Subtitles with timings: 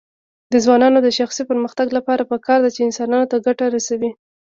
[0.51, 4.11] د ځوانانو د شخصي پرمختګ لپاره پکار ده چې انسانانو ته ګټه رسوي.